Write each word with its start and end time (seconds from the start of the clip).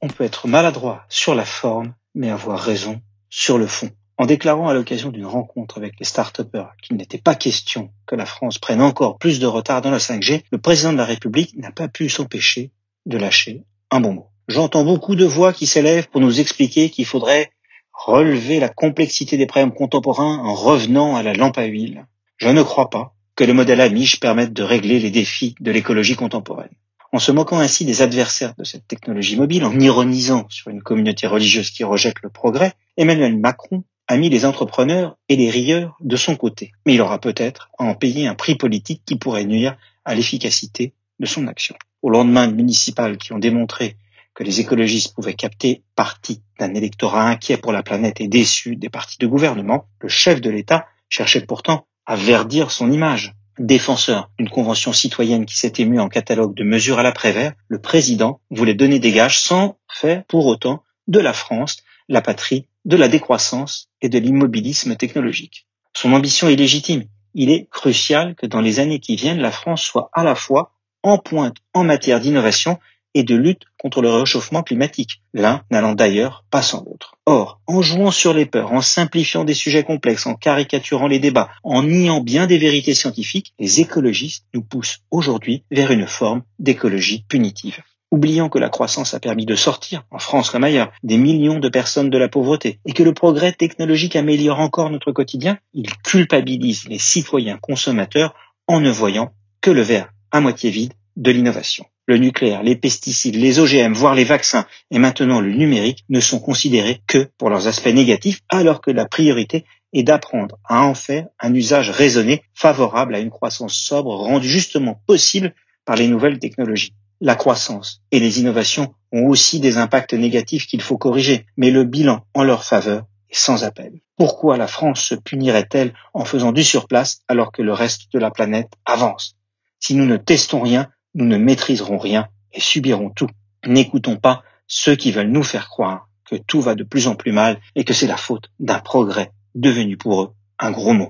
On 0.00 0.08
peut 0.08 0.24
être 0.24 0.48
maladroit 0.48 1.04
sur 1.08 1.34
la 1.34 1.44
forme, 1.44 1.94
mais 2.14 2.30
avoir 2.30 2.60
raison 2.60 3.00
sur 3.30 3.58
le 3.58 3.66
fond. 3.66 3.90
En 4.16 4.26
déclarant 4.26 4.68
à 4.68 4.74
l'occasion 4.74 5.10
d'une 5.10 5.26
rencontre 5.26 5.78
avec 5.78 5.94
les 5.98 6.04
start-upers 6.04 6.76
qu'il 6.82 6.96
n'était 6.96 7.18
pas 7.18 7.34
question 7.34 7.90
que 8.06 8.14
la 8.14 8.26
France 8.26 8.58
prenne 8.58 8.80
encore 8.80 9.18
plus 9.18 9.40
de 9.40 9.46
retard 9.46 9.80
dans 9.80 9.90
la 9.90 9.98
5G, 9.98 10.42
le 10.52 10.58
président 10.58 10.92
de 10.92 10.98
la 10.98 11.04
République 11.04 11.56
n'a 11.56 11.72
pas 11.72 11.88
pu 11.88 12.08
s'empêcher 12.08 12.70
de 13.06 13.18
lâcher 13.18 13.64
un 13.90 14.00
bon 14.00 14.12
mot. 14.12 14.28
J'entends 14.46 14.84
beaucoup 14.84 15.16
de 15.16 15.24
voix 15.24 15.52
qui 15.52 15.66
s'élèvent 15.66 16.08
pour 16.08 16.20
nous 16.20 16.38
expliquer 16.38 16.90
qu'il 16.90 17.06
faudrait 17.06 17.50
relever 17.92 18.60
la 18.60 18.68
complexité 18.68 19.36
des 19.36 19.46
problèmes 19.46 19.72
contemporains 19.72 20.38
en 20.44 20.54
revenant 20.54 21.16
à 21.16 21.22
la 21.22 21.32
lampe 21.32 21.58
à 21.58 21.64
huile. 21.64 22.06
Je 22.36 22.48
ne 22.48 22.62
crois 22.62 22.90
pas 22.90 23.13
que 23.36 23.44
le 23.44 23.54
modèle 23.54 23.80
Amish 23.80 24.20
permette 24.20 24.52
de 24.52 24.62
régler 24.62 25.00
les 25.00 25.10
défis 25.10 25.54
de 25.60 25.70
l'écologie 25.70 26.16
contemporaine. 26.16 26.70
En 27.12 27.18
se 27.18 27.32
moquant 27.32 27.58
ainsi 27.58 27.84
des 27.84 28.02
adversaires 28.02 28.54
de 28.58 28.64
cette 28.64 28.88
technologie 28.88 29.36
mobile, 29.36 29.64
en 29.64 29.78
ironisant 29.78 30.46
sur 30.48 30.70
une 30.70 30.82
communauté 30.82 31.26
religieuse 31.26 31.70
qui 31.70 31.84
rejette 31.84 32.20
le 32.22 32.28
progrès, 32.28 32.72
Emmanuel 32.96 33.38
Macron 33.38 33.84
a 34.08 34.16
mis 34.16 34.28
les 34.28 34.44
entrepreneurs 34.44 35.16
et 35.28 35.36
les 35.36 35.50
rieurs 35.50 35.96
de 36.00 36.16
son 36.16 36.36
côté. 36.36 36.72
Mais 36.84 36.94
il 36.94 37.00
aura 37.00 37.20
peut-être 37.20 37.70
à 37.78 37.84
en 37.84 37.94
payer 37.94 38.26
un 38.26 38.34
prix 38.34 38.56
politique 38.56 39.02
qui 39.06 39.16
pourrait 39.16 39.44
nuire 39.44 39.76
à 40.04 40.14
l'efficacité 40.14 40.92
de 41.20 41.26
son 41.26 41.46
action. 41.46 41.76
Au 42.02 42.10
lendemain 42.10 42.48
de 42.48 42.54
municipales 42.54 43.16
qui 43.16 43.32
ont 43.32 43.38
démontré 43.38 43.96
que 44.34 44.42
les 44.42 44.60
écologistes 44.60 45.14
pouvaient 45.14 45.34
capter 45.34 45.82
partie 45.94 46.42
d'un 46.58 46.74
électorat 46.74 47.28
inquiet 47.28 47.56
pour 47.56 47.72
la 47.72 47.82
planète 47.82 48.20
et 48.20 48.28
déçu 48.28 48.76
des 48.76 48.90
partis 48.90 49.18
de 49.18 49.26
gouvernement, 49.26 49.86
le 50.00 50.08
chef 50.08 50.40
de 50.40 50.50
l'État 50.50 50.86
cherchait 51.08 51.40
pourtant 51.40 51.86
à 52.06 52.16
verdir 52.16 52.70
son 52.70 52.90
image. 52.90 53.34
Défenseur 53.58 54.30
d'une 54.36 54.50
convention 54.50 54.92
citoyenne 54.92 55.46
qui 55.46 55.56
s'est 55.56 55.74
émue 55.78 56.00
en 56.00 56.08
catalogue 56.08 56.56
de 56.56 56.64
mesures 56.64 56.98
à 56.98 57.04
l'après-vert, 57.04 57.52
le 57.68 57.80
président 57.80 58.40
voulait 58.50 58.74
donner 58.74 58.98
des 58.98 59.12
gages 59.12 59.38
sans 59.38 59.76
faire 59.88 60.24
pour 60.24 60.46
autant 60.46 60.82
de 61.06 61.20
la 61.20 61.32
France 61.32 61.84
la 62.08 62.20
patrie 62.20 62.66
de 62.84 62.96
la 62.96 63.08
décroissance 63.08 63.88
et 64.02 64.08
de 64.08 64.18
l'immobilisme 64.18 64.96
technologique. 64.96 65.66
Son 65.96 66.12
ambition 66.12 66.48
est 66.48 66.56
légitime. 66.56 67.04
Il 67.34 67.50
est 67.50 67.68
crucial 67.70 68.34
que 68.34 68.46
dans 68.46 68.60
les 68.60 68.80
années 68.80 68.98
qui 68.98 69.16
viennent, 69.16 69.40
la 69.40 69.52
France 69.52 69.82
soit 69.82 70.10
à 70.12 70.24
la 70.24 70.34
fois 70.34 70.72
en 71.02 71.18
pointe 71.18 71.56
en 71.72 71.84
matière 71.84 72.20
d'innovation 72.20 72.78
et 73.14 73.22
de 73.22 73.34
lutte 73.34 73.62
contre 73.78 74.02
le 74.02 74.10
réchauffement 74.10 74.62
climatique, 74.62 75.22
l'un 75.32 75.62
n'allant 75.70 75.94
d'ailleurs 75.94 76.44
pas 76.50 76.62
sans 76.62 76.84
l'autre. 76.84 77.16
Or, 77.26 77.60
en 77.66 77.82
jouant 77.82 78.10
sur 78.10 78.34
les 78.34 78.46
peurs, 78.46 78.72
en 78.72 78.80
simplifiant 78.80 79.44
des 79.44 79.54
sujets 79.54 79.84
complexes, 79.84 80.26
en 80.26 80.34
caricaturant 80.34 81.06
les 81.06 81.18
débats, 81.18 81.50
en 81.62 81.82
niant 81.82 82.20
bien 82.20 82.46
des 82.46 82.58
vérités 82.58 82.94
scientifiques, 82.94 83.54
les 83.58 83.80
écologistes 83.80 84.46
nous 84.54 84.62
poussent 84.62 85.00
aujourd'hui 85.10 85.64
vers 85.70 85.90
une 85.90 86.06
forme 86.06 86.42
d'écologie 86.58 87.24
punitive 87.28 87.82
oubliant 88.14 88.48
que 88.48 88.60
la 88.60 88.68
croissance 88.68 89.12
a 89.12 89.18
permis 89.18 89.44
de 89.44 89.56
sortir, 89.56 90.04
en 90.12 90.20
France 90.20 90.50
comme 90.50 90.62
ailleurs, 90.62 90.92
des 91.02 91.18
millions 91.18 91.58
de 91.58 91.68
personnes 91.68 92.10
de 92.10 92.18
la 92.18 92.28
pauvreté, 92.28 92.78
et 92.84 92.92
que 92.92 93.02
le 93.02 93.12
progrès 93.12 93.52
technologique 93.52 94.14
améliore 94.14 94.60
encore 94.60 94.88
notre 94.88 95.10
quotidien, 95.10 95.58
il 95.72 95.90
culpabilise 96.04 96.88
les 96.88 97.00
citoyens 97.00 97.58
consommateurs 97.58 98.34
en 98.68 98.78
ne 98.78 98.90
voyant 98.90 99.32
que 99.60 99.72
le 99.72 99.82
verre 99.82 100.12
à 100.30 100.40
moitié 100.40 100.70
vide 100.70 100.92
de 101.16 101.32
l'innovation. 101.32 101.86
Le 102.06 102.18
nucléaire, 102.18 102.62
les 102.62 102.76
pesticides, 102.76 103.36
les 103.36 103.58
OGM, 103.58 103.94
voire 103.94 104.14
les 104.14 104.24
vaccins 104.24 104.66
et 104.90 104.98
maintenant 104.98 105.40
le 105.40 105.52
numérique 105.52 106.04
ne 106.08 106.20
sont 106.20 106.38
considérés 106.38 107.00
que 107.06 107.28
pour 107.38 107.50
leurs 107.50 107.66
aspects 107.66 107.86
négatifs 107.86 108.40
alors 108.50 108.80
que 108.80 108.90
la 108.90 109.06
priorité 109.06 109.64
est 109.92 110.02
d'apprendre 110.02 110.58
à 110.64 110.82
en 110.84 110.94
faire 110.94 111.28
un 111.40 111.54
usage 111.54 111.90
raisonné 111.90 112.42
favorable 112.54 113.14
à 113.14 113.20
une 113.20 113.30
croissance 113.30 113.74
sobre 113.74 114.14
rendue 114.14 114.48
justement 114.48 115.00
possible 115.06 115.54
par 115.84 115.96
les 115.96 116.08
nouvelles 116.08 116.38
technologies 116.38 116.92
la 117.24 117.36
croissance 117.36 118.02
et 118.10 118.20
les 118.20 118.40
innovations 118.40 118.94
ont 119.10 119.26
aussi 119.28 119.58
des 119.58 119.78
impacts 119.78 120.12
négatifs 120.12 120.66
qu'il 120.66 120.82
faut 120.82 120.98
corriger, 120.98 121.46
mais 121.56 121.70
le 121.70 121.84
bilan 121.84 122.24
en 122.34 122.42
leur 122.42 122.64
faveur 122.64 123.04
est 123.30 123.36
sans 123.36 123.64
appel. 123.64 124.00
Pourquoi 124.16 124.56
la 124.56 124.66
France 124.66 125.02
se 125.02 125.14
punirait-elle 125.14 125.94
en 126.12 126.24
faisant 126.24 126.52
du 126.52 126.62
surplace 126.62 127.22
alors 127.26 127.50
que 127.50 127.62
le 127.62 127.72
reste 127.72 128.12
de 128.12 128.18
la 128.18 128.30
planète 128.30 128.72
avance? 128.84 129.36
Si 129.80 129.94
nous 129.94 130.06
ne 130.06 130.18
testons 130.18 130.60
rien, 130.60 130.88
nous 131.14 131.26
ne 131.26 131.36
maîtriserons 131.36 131.98
rien 131.98 132.28
et 132.52 132.60
subirons 132.60 133.10
tout. 133.10 133.28
N'écoutons 133.66 134.16
pas 134.16 134.42
ceux 134.66 134.96
qui 134.96 135.12
veulent 135.12 135.30
nous 135.30 135.42
faire 135.42 135.68
croire 135.68 136.08
que 136.28 136.36
tout 136.36 136.60
va 136.60 136.74
de 136.74 136.84
plus 136.84 137.06
en 137.06 137.14
plus 137.14 137.32
mal 137.32 137.60
et 137.74 137.84
que 137.84 137.92
c'est 137.92 138.06
la 138.06 138.16
faute 138.16 138.50
d'un 138.60 138.78
progrès 138.78 139.32
devenu 139.54 139.96
pour 139.96 140.22
eux 140.22 140.30
un 140.58 140.70
gros 140.70 140.92
mot. 140.92 141.08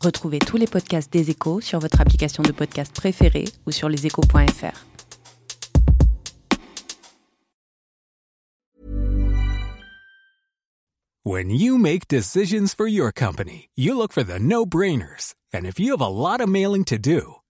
Retrouvez 0.00 0.40
tous 0.40 0.56
les 0.56 0.66
podcasts 0.66 1.12
des 1.12 1.30
échos 1.30 1.60
sur 1.60 1.78
votre 1.78 2.00
application 2.00 2.42
de 2.42 2.52
podcast 2.52 2.94
préférée 2.94 3.44
ou 3.66 3.70
sur 3.70 3.88
leséchos.fr. 3.88 4.86
When 11.24 11.50
you 11.50 11.78
make 11.78 12.08
decisions 12.08 12.74
for 12.74 12.88
your 12.88 13.12
company, 13.12 13.68
you 13.76 13.96
look 13.96 14.12
for 14.12 14.24
the 14.24 14.40
no-brainers. 14.40 15.34
And 15.54 15.66
if 15.66 15.78
you 15.78 15.92
have 15.92 16.00
a 16.00 16.08
lot 16.08 16.40
of 16.40 16.48
mailing 16.48 16.84
to 16.86 16.98
do, 16.98 17.36